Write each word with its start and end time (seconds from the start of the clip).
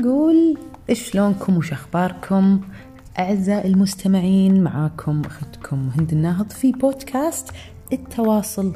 نقول 0.00 0.58
شلونكم 0.92 1.56
وش 1.56 1.72
أخباركم؟ 1.72 2.60
أعزائي 3.18 3.68
المستمعين 3.68 4.62
معاكم 4.62 5.22
أختكم 5.26 5.90
هند 5.98 6.12
الناهض 6.12 6.50
في 6.50 6.72
بودكاست 6.72 7.48
التواصل 7.92 8.72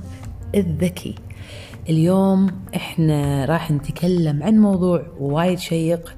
الذكي. 0.55 1.15
اليوم 1.89 2.51
إحنا 2.77 3.45
راح 3.45 3.71
نتكلم 3.71 4.43
عن 4.43 4.59
موضوع 4.59 5.07
وايد 5.21 5.59
شيق 5.59 6.17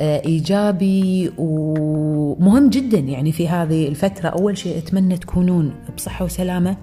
آه، 0.00 0.22
إيجابي 0.26 1.32
ومهم 1.38 2.70
جدا. 2.70 2.98
يعني 2.98 3.32
في 3.32 3.48
هذه 3.48 3.88
الفترة 3.88 4.28
أول 4.28 4.58
شيء 4.58 4.78
أتمنى 4.78 5.16
تكونون 5.16 5.74
بصحة 5.96 6.24
وسلامة 6.24 6.76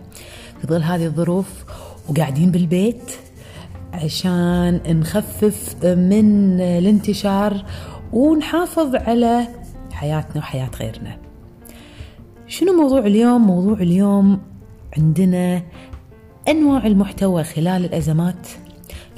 في 0.62 0.68
ظل 0.68 0.82
هذه 0.82 1.06
الظروف 1.06 1.64
وقاعدين 2.10 2.52
بالبيت. 2.52 3.29
عشان 3.94 4.82
نخفف 4.88 5.86
من 5.86 6.60
الانتشار 6.62 7.66
ونحافظ 8.14 8.96
على 8.96 9.48
حياتنا 9.92 10.38
وحياة 10.42 10.70
غيرنا. 10.80 11.18
شنو 12.48 12.74
موضوع 12.74 13.00
اليوم؟ 13.00 13.48
موضوع 13.48 13.74
اليوم 13.74 14.42
عندنا 14.98 15.62
أنواع 16.50 16.88
المحتوى 16.88 17.44
خلال 17.44 17.86
الأزمات 17.86 18.48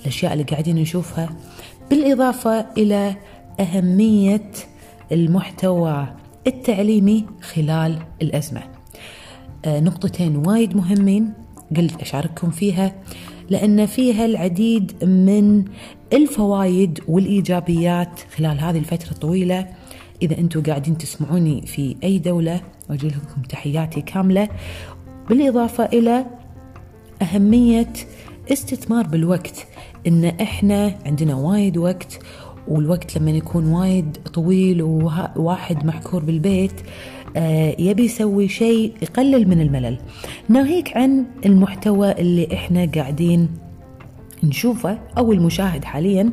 الأشياء 0.02 0.34
اللي 0.34 0.44
قاعدين 0.44 0.76
نشوفها 0.76 1.30
بالإضافة 1.90 2.66
إلى 2.78 3.16
أهمية 3.60 4.52
المحتوى 5.12 6.08
التعليمي 6.48 7.26
خلال 7.42 8.00
الأزمة. 8.22 8.62
آه، 9.66 9.80
نقطتين 9.80 10.36
وايد 10.36 10.76
مهمين 10.76 11.34
قلت 11.78 12.02
أشارككم 12.02 12.50
فيها. 12.50 12.96
لأن 13.52 13.86
فيها 13.86 14.26
العديد 14.26 15.06
من 15.06 15.66
الفوائد 16.14 17.00
والإيجابيات 17.08 18.20
خلال 18.38 18.60
هذه 18.60 18.78
الفترة 18.78 19.12
الطويلة. 19.12 19.68
إذا 20.22 20.38
أنتم 20.38 20.64
قاعدين 20.64 20.98
تسمعوني 20.98 21.62
في 21.66 21.96
أي 22.04 22.20
دولة 22.20 22.62
أوجه 22.90 23.08
لكم 23.08 23.42
تحياتي 23.50 24.02
كاملة. 24.02 24.50
بالإضافة 25.30 25.86
إلى 25.86 26.26
أهمية 27.22 27.94
استثمار 28.52 29.08
بالوقت 29.08 29.68
إن 30.08 30.26
إحنا 30.26 30.96
عندنا 31.06 31.36
وايد 31.36 31.78
وقت 31.78 32.20
والوقت 32.68 33.18
لما 33.18 33.32
يكون 33.32 33.68
وايد 33.68 34.18
طويل 34.34 34.82
وواحد 34.82 35.86
محكور 35.86 36.24
بالبيت 36.24 36.82
يبي 37.80 38.04
يسوي 38.04 38.48
شيء 38.48 38.94
يقلل 39.02 39.48
من 39.50 39.62
الملل. 39.62 39.98
ناهيك 40.50 40.98
عن 40.98 41.26
المحتوى 41.46 42.12
اللي 42.12 42.48
إحنا 42.54 42.92
قاعدين 42.96 43.50
نشوفه 44.44 45.00
أو 45.18 45.32
المشاهد 45.32 45.84
حاليا. 45.86 46.32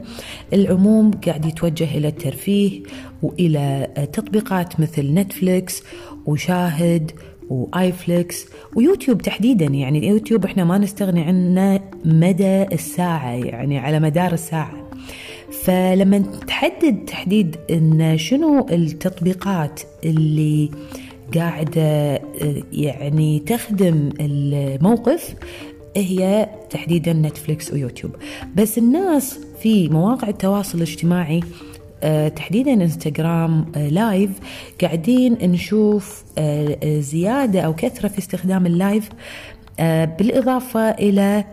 العموم 0.52 1.10
قاعد 1.10 1.44
يتوجه 1.44 1.96
إلى 1.98 2.08
الترفيه 2.08 2.82
وإلى 3.22 3.88
تطبيقات 4.12 4.80
مثل 4.80 5.14
Netflix 5.14 5.82
وشاهد 6.26 7.10
و 7.48 7.92
iflix 7.92 8.46
ويوتيوب 8.76 9.22
تحديدا. 9.22 9.64
يعني 9.64 10.08
يوتيوب 10.08 10.44
إحنا 10.44 10.64
ما 10.64 10.78
نستغني 10.78 11.22
عنه 11.22 11.80
مدى 12.04 12.62
الساعة 12.62 13.30
يعني 13.30 13.78
على 13.78 14.00
مدار 14.00 14.32
الساعة. 14.32 14.88
فلما 15.52 16.18
تحدد 16.46 17.04
تحديد 17.06 17.56
إن 17.70 18.18
شنو 18.18 18.66
التطبيقات 18.70 19.80
اللي 20.04 20.70
قاعدة 21.34 22.20
يعني 22.72 23.38
تخدم 23.38 24.10
الموقف 24.20 25.34
هي 25.96 26.48
تحديدا 26.70 27.12
Netflix 27.12 27.72
و 27.72 27.77
YouTube. 27.77 28.16
بس 28.56 28.78
الناس 28.78 29.38
في 29.62 29.88
مواقع 29.88 30.28
التواصل 30.28 30.78
الاجتماعي 30.78 31.40
آه، 32.02 32.28
تحديدا 32.28 32.72
إنستغرام 32.72 33.66
آه، 33.76 33.88
live 33.88 34.30
قاعدين 34.82 35.32
نشوف 35.42 36.24
آه، 36.38 37.00
زيادة 37.00 37.60
أو 37.60 37.74
كثرة 37.74 38.08
في 38.08 38.18
استخدام 38.18 38.66
ال 38.66 38.75
live 38.75 39.08
بالإضافة 40.18 40.90
إلى 40.90 41.44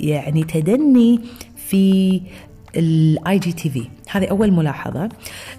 يعني 0.00 0.44
تدني 0.44 1.20
في 1.68 2.20
ال 2.76 3.38
IGTV 3.38 3.84
هذه 4.10 4.26
أول 4.26 4.52
ملاحظة. 4.52 5.08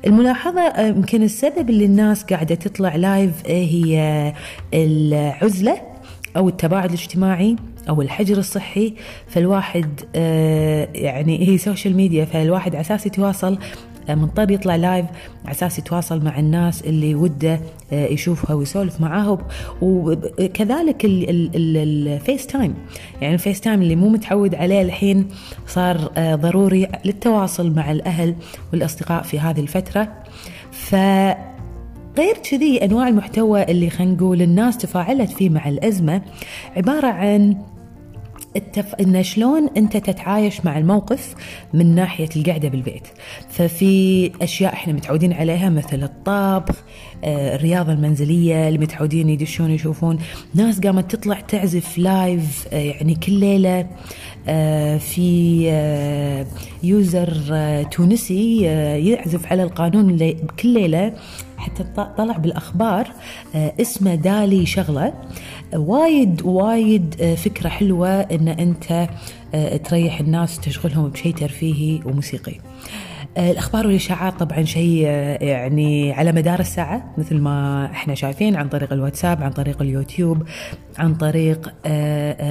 الملاحظة 0.08 0.62
آه، 0.62 0.88
يمكن 0.88 1.24
السبب 1.24 1.70
اللي 1.70 1.86
الناس 1.86 2.24
قاعدة 2.24 2.56
تطلع 2.56 2.96
live 2.96 3.34
هي 3.46 4.34
العزلة 4.74 5.81
أو 6.38 6.50
التباعد 6.50 6.94
الاجتماعي 6.94 7.56
أو 7.90 8.02
الحجر 8.02 8.38
الصحي. 8.38 8.94
فالواحد 9.28 10.02
آه، 10.16 10.88
يعني 10.96 11.50
هي 11.50 11.58
social 11.58 11.96
media 11.96 12.25
فالواحد 12.26 12.76
على 12.76 12.81
أساس 12.81 13.06
يتواصل 13.06 13.58
مضطر 14.10 14.52
يطلع 14.52 14.76
live 14.75 15.06
على 15.46 15.52
أساس 15.52 15.80
يتواصل 15.80 16.26
مع 16.26 16.40
الناس 16.40 16.82
اللي 16.82 17.16
وده 17.16 17.60
آه، 17.94 18.08
يشوفها 18.08 18.56
ويسولف 18.56 19.02
معاها. 19.02 19.38
وكذلك 19.82 21.02
ال 21.06 22.47
FaceTime 22.47 22.75
يعني 23.22 23.34
ال 23.34 23.62
FaceTime 23.62 23.81
اللي 23.82 23.96
مو 23.96 24.09
متعود 24.09 24.56
عليه 24.56 24.82
الحين 24.82 25.28
صار 25.68 26.12
آه، 26.18 26.36
ضروري 26.36 26.88
للتواصل 27.06 27.72
مع 27.72 27.92
الأهل 27.92 28.36
والأصدقاء 28.74 29.24
في 29.24 29.40
هذه 29.40 29.59
الفترة. 29.59 30.14
ف 30.72 30.96
غير 32.18 32.38
كذي 32.52 32.86
أنواع 32.86 33.08
المحتوى 33.08 33.64
اللي 33.64 33.90
خلينا 33.90 34.14
نقول 34.14 34.42
الناس 34.42 34.78
تفاعلت 34.78 35.32
فيه 35.32 35.50
مع 35.50 35.70
الأزمة 35.70 36.22
عبارة 36.78 37.08
عن 37.08 37.56
التف... 38.56 38.96
إن 38.96 39.24
شلون 39.24 39.70
أنت 39.78 39.98
تتعايش 39.98 40.66
مع 40.66 40.78
الموقف 40.78 41.36
من 41.74 41.96
ناحية 41.96 42.30
القعدة 42.36 42.70
بالبيت. 42.70 43.08
ففي 43.50 44.32
أشياء 44.42 44.74
إحنا 44.74 44.94
متعودين 44.94 45.34
عليها 45.34 45.70
مثل 45.70 46.04
الطبخ 46.04 46.76
آه، 47.24 47.56
الرياضة 47.56 47.94
المنزلية 47.94 48.68
اللي 48.68 48.80
متعودين 48.80 49.30
يدشون 49.30 49.72
يشوفون. 49.72 50.18
ناس 50.56 50.80
قامت 50.80 51.16
تطلع 51.16 51.40
تعزف 51.40 51.98
لايف 51.98 52.68
آه، 52.74 52.76
يعني 52.76 53.16
كل 53.16 53.34
ليلة. 53.34 53.88
آه، 54.48 54.98
في 54.98 55.30
يوزر 56.84 57.54
تونسي 57.92 58.62
يعزف 59.09 59.52
على 59.52 59.64
القانون 59.64 60.18
كل 60.59 60.68
ليلة 60.74 61.14
حتى 61.58 61.84
طلع 62.18 62.38
بالأخبار 62.38 63.08
اسمه 63.56 64.16
دالي 64.16 64.66
شغلة. 64.66 65.14
وايد 65.75 66.41
وايد 66.41 67.16
آه، 67.22 67.35
فكرة 67.35 67.69
حلوة 67.69 68.09
إن 68.09 68.47
أنت 68.47 69.07
آه، 69.53 69.78
تريح 69.78 70.19
الناس 70.19 70.59
تشغلهم 70.59 71.09
بشيء 71.09 71.34
ترفيهي 71.34 72.00
وموسيقي. 72.06 72.56
آه، 73.38 73.52
الأخبار 73.52 73.88
والإشاعات 73.88 74.40
طبعا 74.40 74.63
شيء 74.63 75.03
يعني 75.41 76.13
على 76.13 76.31
مدار 76.31 76.59
الساعة 76.59 77.13
مثل 77.18 77.38
ما 77.38 77.85
إحنا 77.85 78.16
شايفين 78.16 78.56
عن 78.56 78.69
طريق 78.69 78.94
الواتساب 78.94 79.44
عن 79.44 79.52
طريق 79.52 79.81
اليوتيوب 79.81 80.44
عن 80.97 81.16
طريق 81.16 81.74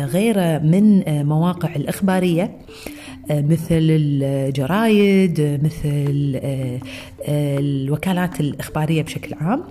غيره 0.05 0.59
من 0.59 1.03
مواقع 1.27 1.77
الإخبارية 1.77 2.59
مثل 3.31 3.67
الجرايد 3.71 5.61
مثل 5.65 6.41
الوكالات 7.29 8.41
الإخبارية 8.41 9.03
بشكل 9.03 9.35
عام. 9.41 9.65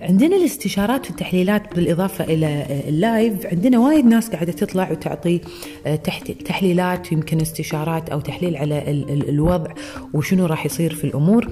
عندنا 0.00 0.36
الاستشارات 0.36 1.06
والتحليلات 1.06 1.74
بالإضافة 1.74 2.24
إلى 2.24 2.66
اللايف 2.88 3.46
عندنا 3.46 3.78
وايد 3.78 4.04
ناس 4.04 4.30
قاعدة 4.30 4.52
تطلع 4.52 4.90
وتعطي 4.90 5.40
آه، 5.86 5.96
تحليلات 6.44 7.12
يمكن 7.12 7.40
استشارات 7.40 8.08
أو 8.08 8.20
تحليل 8.20 8.56
على 8.56 8.90
الوضع 9.28 9.70
وشنو 10.14 10.46
راح 10.46 10.66
يصير 10.66 10.94
في 10.94 11.04
الأمور. 11.04 11.48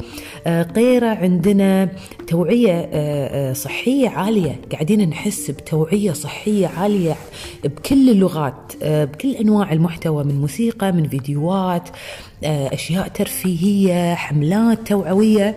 آه، 0.46 0.66
غيره 0.76 1.06
عندنا 1.06 1.88
توعية 2.26 2.88
آه، 2.92 3.52
صحية 3.52 4.08
عالية. 4.08 4.60
قاعدين 4.72 5.08
نحس 5.08 5.50
بتوعية 5.50 6.12
صحية 6.12 6.66
عالية 6.66 7.16
بكل 7.64 8.10
اللغات 8.10 8.72
بكل 8.82 9.30
أنواع 9.30 9.72
المحتوى 9.72 10.24
من 10.24 10.40
موسيقى 10.40 10.92
من 10.92 11.08
فيديوهات 11.08 11.88
أشياء 12.44 13.08
ترفيهية 13.08 14.14
حملات 14.14 14.88
توعوية. 14.88 15.56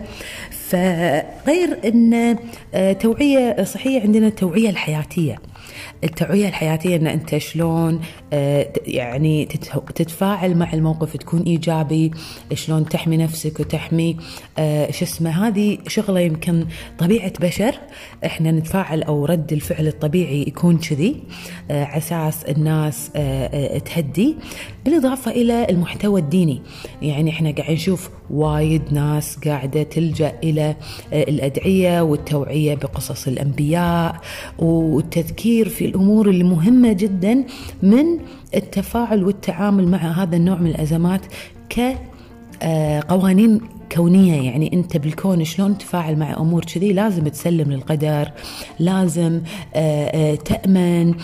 فغير 0.70 1.80
إن 1.86 2.38
آه، 2.74 2.94
توعية 2.94 3.64
صحية 3.64 4.02
عندنا 4.02 4.28
التوعيه 4.28 4.70
الحياتية. 4.70 5.40
التوعية 6.04 6.48
الحياتية 6.48 6.96
إن 6.96 7.08
أنت 7.08 7.38
شلون 7.38 8.02
آه، 8.34 8.74
يعني 8.88 9.46
تتفاعل 9.96 10.58
مع 10.58 10.74
الموقف 10.74 11.18
تكون 11.18 11.42
إيجابي 11.42 12.12
شلون 12.54 12.90
تحمي 12.90 13.18
نفسك 13.18 13.60
وتحمي 13.60 14.18
آه، 14.58 14.92
شو 14.92 15.06
اسمه 15.06 15.48
هذه 15.48 15.78
شغلة 15.88 16.20
يمكن 16.20 16.66
طبيعة 17.00 17.34
بشر. 17.42 17.76
إحنا 18.26 18.52
نتفاعل 18.52 19.04
أو 19.04 19.26
رد 19.26 19.54
الفعل 19.54 19.88
الطبيعي 19.88 20.42
يكون 20.42 20.78
كذي 20.78 21.24
على 21.70 21.98
أساس 21.98 22.44
الناس 22.44 23.12
تهدي 23.86 24.36
بالإضافة 24.86 25.32
إلى 25.32 25.68
المحتوى 25.70 26.22
الديني. 26.22 26.62
يعني 27.02 27.30
إحنا 27.30 27.52
قاعد 27.52 27.72
نشوف 27.72 28.10
وايد 28.30 28.82
ناس 28.94 29.38
قاعدة 29.46 29.84
تلجأ 29.84 30.40
إلى 30.44 30.76
الأدعية 31.14 32.02
والتوعية 32.02 32.76
بقصص 32.76 33.28
الأنبياء 33.28 34.22
والتذكير 34.60 35.70
في 35.74 35.86
الأمور 35.86 36.30
اللي 36.30 36.44
مهمه 36.44 36.94
جدا 36.94 37.44
من 37.84 38.06
التفاعل 38.56 39.24
والتعامل 39.24 39.88
مع 39.88 39.98
هذا 39.98 40.36
النوع 40.36 40.58
من 40.58 40.68
الأزمات 40.70 41.22
ك 41.70 41.96
قوانين 43.10 43.62
كونية 43.96 44.42
يعني 44.42 44.74
أنت 44.74 44.98
بالكون 44.98 45.44
شلون 45.44 45.78
تفاعل 45.78 46.16
مع 46.16 46.38
أمور 46.38 46.66
كذي 46.66 46.94
لازم 46.94 47.28
تسلم 47.28 47.72
للقدر 47.72 48.32
لازم 48.80 49.42
آه، 49.76 50.36
تأمن 50.36 51.16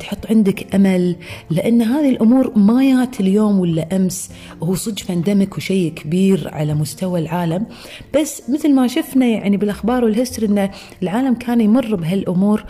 تحط 0.00 0.26
عندك 0.30 0.74
أمل 0.74 1.16
لأن 1.50 1.82
هذه 1.82 2.08
الأمور 2.08 2.58
ما 2.58 2.84
يات 2.84 3.20
اليوم 3.20 3.60
ولا 3.60 3.96
أمس 3.96 4.30
هو 4.62 4.74
صدق 4.74 4.98
فاندمك 4.98 5.56
وشيء 5.56 5.92
كبير 5.92 6.50
على 6.52 6.74
مستوى 6.74 7.20
العالم. 7.20 7.66
بس 8.14 8.42
مثل 8.50 8.74
ما 8.74 8.86
شفنا 8.86 9.26
يعني 9.26 9.56
بالأخبار 9.56 10.04
والهستري 10.04 10.46
أن 10.46 10.70
العالم 11.02 11.34
كان 11.34 11.60
يمر 11.60 11.96
بهالأمور 11.96 12.64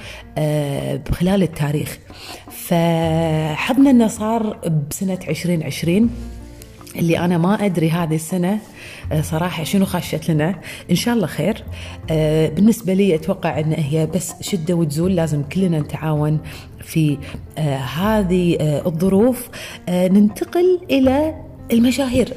خلال 1.12 1.43
التاريخ. 1.43 1.99
فحظنا 2.51 3.91
إنه 3.91 4.06
صار 4.06 4.59
بسنة 4.91 5.19
2020 5.29 6.11
اللي 6.96 7.19
أنا 7.19 7.38
ما 7.38 7.64
أدري 7.64 7.91
هذه 7.91 8.14
السنة 8.14 8.58
آه، 9.12 9.20
صراحة 9.20 9.64
شنو 9.64 9.85
خاشت 9.85 10.31
لنا. 10.31 10.61
إن 10.91 10.94
شاء 10.94 11.14
الله 11.14 11.26
خير. 11.26 11.64
آه، 12.11 12.49
بالنسبة 12.49 12.94
لي 12.94 13.14
أتوقع 13.14 13.61
إن 13.61 13.73
هي 13.73 14.06
بس 14.06 14.35
شدة 14.41 14.75
وتزول 14.75 15.17
لازم 15.17 15.43
كلنا 15.43 15.81
نتعاون 15.81 16.38
في 16.81 17.19
آه، 17.58 17.76
هذه 17.76 18.56
الظروف. 18.87 19.49
ننتقل 19.88 20.81
إلى 20.91 21.35
المشاهير. 21.73 22.32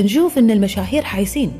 نشوف 0.00 0.38
إن 0.38 0.50
المشاهير 0.50 1.02
حايسين. 1.02 1.52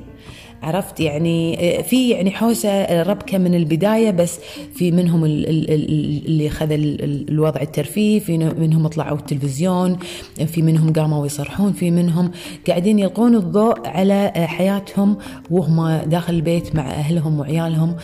عرفت 0.63 1.01
يعني 1.01 1.59
آه، 1.79 1.83
في 1.83 2.11
يعني 2.11 2.31
حوسة 2.31 2.69
آه، 2.69 3.03
ربكة 3.03 3.39
من 3.39 3.55
البداية 3.55 4.11
بس 4.11 4.39
في 4.75 4.91
منهم 4.91 5.25
اللي 5.25 6.49
اخذ 6.49 6.69
الوضع 6.73 7.61
الترفيه 7.61 8.21
في 8.21 8.39
منهم 8.39 8.87
طلعوا 8.87 9.19
التلفزيون 9.19 9.99
في 10.47 10.63
منهم 10.63 10.93
قاموا 10.93 11.27
يصرحون 11.27 11.73
في 11.73 11.91
منهم 11.91 12.31
قاعدين 12.69 12.99
يلقون 12.99 13.37
الضوء 13.37 13.89
على 13.89 14.33
آه، 14.37 14.47
حياتهم 14.47 15.17
وهم 15.51 15.97
داخل 16.07 16.35
البيت 16.35 16.75
مع 16.77 16.91
أهلهم 16.91 17.41
وعيالهم 17.41 17.97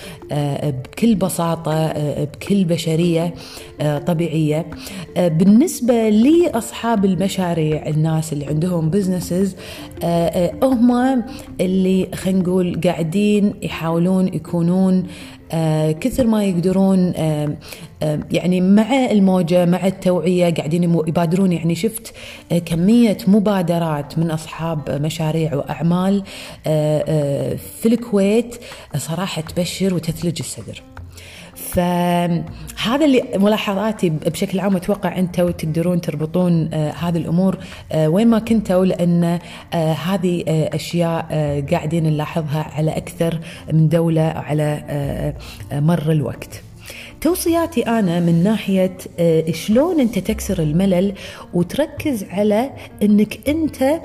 بكل 0.63 1.15
بساطة 1.15 1.93
بكل 2.25 2.65
بشرية 2.65 3.35
طبيعية. 4.07 4.67
بالنسبة 5.17 6.09
لاصحاب 6.09 7.05
المشاريع 7.05 7.87
الناس 7.87 8.33
اللي 8.33 8.47
عندهم 8.47 8.91
بزنسز 8.91 9.57
هم 10.63 11.23
اللي 11.61 12.09
خلينا 12.15 12.43
نقول 12.49 12.81
قاعدين 12.85 13.55
يحاولون 13.63 14.29
يكونون 14.29 15.07
آه 15.53 15.93
كثر 15.93 16.27
ما 16.27 16.45
يقدرون 16.45 17.13
آه 17.17 17.57
آه 18.03 18.21
يعني 18.31 18.61
مع 18.61 19.11
الموجة 19.11 19.67
مع 19.67 19.87
التوعية 19.87 20.55
قاعدين 20.55 20.83
يبادرون. 20.83 21.53
يعني 21.53 21.75
شفت 21.75 22.15
كمية 22.67 23.19
مبادرات 23.27 24.19
من 24.19 24.31
أصحاب 24.31 24.91
مشاريع 24.91 25.55
وأعمال 25.55 26.23
في 26.65 27.87
الكويت 27.87 28.57
صراحة 28.97 29.43
تبشر 29.43 29.95
وتثلج 29.95 30.37
الصدر. 30.41 30.83
فهذا 31.59 33.05
اللي 33.05 33.23
ملاحظاتي 33.37 34.09
بشكل 34.09 34.61
عام 34.61 34.77
أتوقع 34.77 35.19
أنتم 35.19 35.51
تقدرون 35.51 36.01
تربطون 36.01 36.71
آه 36.73 36.91
هذه 36.91 37.17
الأمور 37.17 37.59
آه 37.93 38.09
وين 38.09 38.29
ما 38.29 38.39
كنتوا 38.39 38.85
لأن 38.85 39.39
آه 39.75 39.93
هذه 39.93 40.45
أشياء 40.49 41.27
قاعدين 41.71 42.05
نلاحظها 42.05 42.71
على 42.75 42.97
أكثر 42.97 43.39
من 43.73 43.89
دولة 43.89 44.23
على 44.23 45.35
مر 45.73 46.13
الوقت. 46.13 46.63
توصياتي 47.21 47.83
أنا 47.83 48.21
من 48.21 48.43
ناحية 48.43 48.97
شلون 49.51 50.01
أنت 50.01 50.19
تكسر 50.19 50.63
الملل 50.63 51.13
وتركز 51.55 52.25
على 52.31 52.71
إنك 53.03 53.49
أنت 53.49 54.01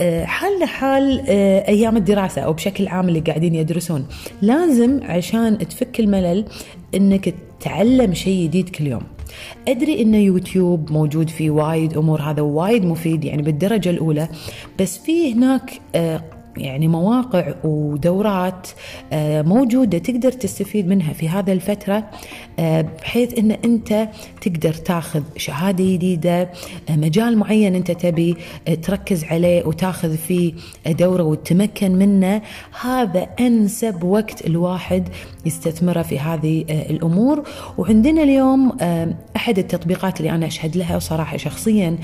آه، 0.00 0.24
حال 0.24 1.24
آه، 1.28 1.68
أيام 1.68 1.96
الدراسة 1.96 2.42
أو 2.42 2.52
بشكل 2.52 2.88
عام 2.88 3.08
اللي 3.08 3.20
قاعدين 3.20 3.54
يدرسون 3.54 4.06
لازم 4.42 5.00
عشان 5.02 5.58
تفك 5.58 6.00
الملل 6.00 6.44
إنك 6.94 7.34
تتعلم 7.60 8.14
شيء 8.14 8.44
جديد 8.44 8.68
كل 8.68 8.86
يوم. 8.86 9.02
أدري 9.68 10.02
إن 10.02 10.14
يوتيوب 10.14 10.92
موجود 10.92 11.30
فيه 11.30 11.50
وايد 11.50 11.96
أمور 11.96 12.22
هذا 12.22 12.42
وايد 12.42 12.84
مفيد 12.84 13.24
يعني 13.24 13.42
بالدرجة 13.42 13.90
الأولى 13.90 14.28
بس 14.80 14.98
في 14.98 15.34
هناك 15.34 15.80
آه، 15.94 16.22
يعني 16.58 16.88
مواقع 16.88 17.54
ودورات 17.64 18.68
آه، 19.12 19.42
موجودة 19.42 19.98
تقدر 19.98 20.32
تستفيد 20.32 20.88
منها 20.88 21.12
في 21.12 21.28
هذا 21.28 21.52
الفترة 21.52 22.04
آه، 22.58 22.80
بحيث 22.80 23.38
أن 23.38 23.50
أنت 23.50 24.08
تقدر 24.40 24.72
تاخذ 24.72 25.22
شهادة 25.36 25.84
جديدة 25.84 26.50
آه، 26.90 26.96
مجال 26.96 27.38
معين 27.38 27.74
أنت 27.74 27.90
تبي 27.90 28.36
تركز 28.82 29.24
عليه 29.24 29.66
وتاخذ 29.66 30.16
فيه 30.16 30.52
دورة 30.86 31.22
وتتمكن 31.22 31.92
منه. 31.92 32.42
هذا 32.80 33.28
أنسب 33.40 34.04
وقت 34.04 34.46
الواحد 34.46 35.08
يستثمره 35.46 36.02
في 36.02 36.18
هذه 36.18 36.64
الأمور. 36.70 37.42
وعندنا 37.78 38.22
اليوم 38.22 38.72
أحد 39.36 39.58
التطبيقات 39.58 40.20
اللي 40.20 40.30
أنا 40.30 40.46
أشهد 40.46 40.76
لها 40.76 40.96
وصراحة 40.96 41.36
شخصيا 41.36 41.98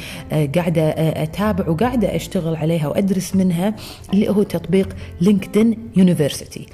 قاعدة 0.54 0.88
أتابع 1.22 1.68
وقاعدة 1.68 2.16
أشتغل 2.16 2.56
عليها 2.56 2.88
وأدرس 2.88 3.36
منها 3.36 3.74
اللي 4.12 4.28
هو 4.28 4.42
تطبيق 4.44 4.96
LinkedIn 5.20 5.78
University 5.96 6.66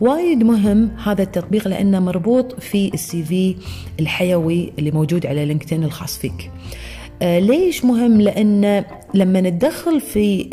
وايد 0.00 0.42
مهم 0.42 0.90
هذا 1.04 1.22
التطبيق 1.22 1.68
لأنه 1.68 2.00
مربوط 2.00 2.60
في 2.60 2.90
ال 2.94 3.22
CV 3.22 3.56
الحيوي 4.00 4.72
اللي 4.78 4.90
موجود 4.90 5.26
على 5.26 5.44
LinkedIn 5.44 5.84
الخاص 5.84 6.18
فيك 6.18 6.50
آه 7.22 7.38
ليش 7.38 7.84
مهم؟ 7.84 8.20
لأن 8.20 8.84
لما 9.14 9.40
انت 9.40 9.57
تدخل 9.57 10.00
في 10.00 10.48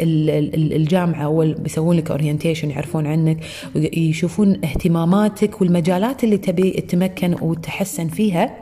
الجامعة 0.76 1.24
أول 1.24 1.54
بيسوون 1.54 1.98
لك 1.98 2.12
orientation 2.12 2.70
يعرفون 2.70 3.08
عنك 3.08 3.38
ويشوفون 3.76 4.60
اهتماماتك 4.64 5.62
والمجالات 5.62 6.24
اللي 6.24 6.38
تبي 6.38 6.72
تتمكن 6.72 7.36
وتحسن 7.42 8.08
فيها 8.08 8.58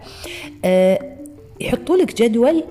آه 0.66 1.00
يحطوا 1.62 1.98
لك 1.98 2.22
جدول 2.22 2.64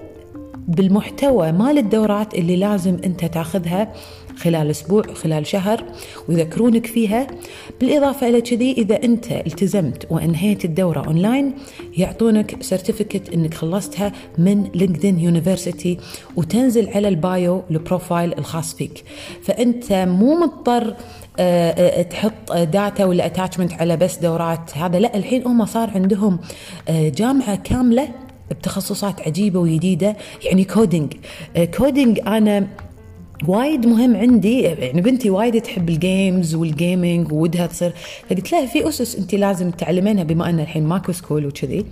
بالمحتوى 0.68 1.52
مال 1.52 1.78
الدورات 1.78 2.34
اللي 2.34 2.56
لازم 2.56 2.96
أنت 3.04 3.24
تاخذها 3.24 3.92
خلال 4.40 4.70
أسبوع 4.70 5.02
خلال 5.02 5.46
شهر 5.46 5.84
ويذكرونك 6.28 6.86
فيها. 6.86 7.26
بالإضافة 7.80 8.28
إلى 8.28 8.40
كذي 8.40 8.72
إذا 8.72 9.02
أنت 9.02 9.32
التزمت 9.32 10.06
وأنهيت 10.10 10.64
الدورة 10.64 11.06
أونلاين 11.06 11.52
يعطونك 11.96 12.62
certificate 12.62 13.28
إنك 13.34 13.54
خلصتها 13.54 14.12
من 14.38 14.70
LinkedIn 14.74 15.20
University 15.20 15.98
وتنزل 16.36 16.88
على 16.88 17.08
ال 17.08 17.22
bio 17.22 17.62
ال 17.70 17.79
profile 17.79 18.38
الخاص 18.38 18.74
فيك. 18.74 19.04
فأنت 19.42 19.92
مو 19.92 20.40
مضطر 20.40 20.94
آه، 21.38 21.70
آه، 21.70 22.02
تحط 22.02 22.52
data 22.52 23.04
ولا 23.04 23.26
attachment 23.26 23.72
على 23.72 23.96
بس 23.96 24.16
دورات. 24.16 24.78
هذا 24.78 24.98
لا 24.98 25.16
الحين 25.16 25.46
هم 25.46 25.64
صار 25.66 25.90
عندهم 25.90 26.38
آه، 26.88 27.08
جامعة 27.08 27.56
كاملة 27.56 28.08
بتخصصات 28.50 29.20
عجيبة 29.20 29.60
وجديدة 29.60 30.16
يعني 30.44 30.64
coding 30.64 31.12
coding 31.76 32.20
أنا 32.26 32.66
وايد 33.48 33.86
مهم 33.86 34.16
عندي. 34.16 34.60
يعني 34.60 35.00
بنتي 35.00 35.30
وايد 35.30 35.62
تحب 35.62 35.88
ال 35.88 35.99
games 35.99 36.54
وال 36.54 36.74
gaming 36.74 37.32
وودها 37.32 37.66
تصير. 37.66 37.92
فقلت 38.28 38.52
لها 38.52 38.66
في 38.66 38.88
أسس 38.88 39.16
انت 39.16 39.34
لازم 39.34 39.70
تعلمينها 39.70 40.24
بما 40.24 40.50
أن 40.50 40.60
الحين 40.60 40.84
ماكو 40.84 41.12
school 41.12 41.46
وكذي. 41.46 41.84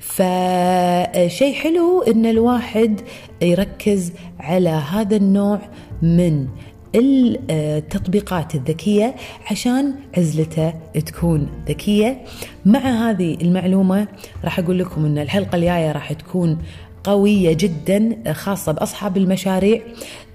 فشيء 0.00 1.54
حلو 1.54 2.02
إن 2.02 2.26
الواحد 2.26 3.00
يركز 3.42 4.12
على 4.40 4.70
هذا 4.70 5.16
النوع 5.16 5.60
من 6.02 6.46
التطبيقات 6.94 8.54
الذكية 8.54 9.14
عشان 9.50 9.94
عزلته 10.16 10.74
تكون 11.06 11.48
ذكية. 11.68 12.24
مع 12.66 13.10
هذه 13.10 13.34
المعلومة 13.42 14.08
راح 14.44 14.58
أقول 14.58 14.78
لكم 14.78 15.04
أن 15.04 15.18
الحلقة 15.18 15.56
الجاية 15.56 15.92
راح 15.92 16.12
تكون 16.12 16.58
قوية 17.06 17.52
جدا 17.52 18.32
خاصة 18.32 18.72
بأصحاب 18.72 19.16
المشاريع. 19.16 19.80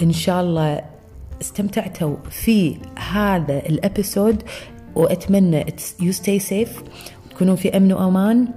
إن 0.01 0.13
شاء 0.13 0.41
الله 0.41 0.81
استمتعتوا 1.41 2.15
في 2.29 2.77
هذا 3.11 3.57
الأبيسود 3.57 4.43
وأتمنى 4.95 5.65
يو 5.99 6.11
ستي 6.11 6.39
سيف 6.39 6.83
تكونوا 7.29 7.55
في 7.55 7.77
أمن 7.77 7.93
وأمان. 7.93 8.47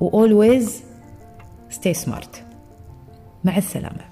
و 0.00 0.26
always 0.26 0.68
stay 1.70 1.94
smart. 2.06 2.36
مع 3.44 3.56
السلامة. 3.56 4.09